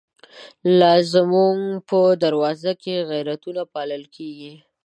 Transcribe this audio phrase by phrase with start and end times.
[0.79, 1.57] لازموږ
[1.89, 4.53] په دروازوکی، غیرتونه پالل کیږی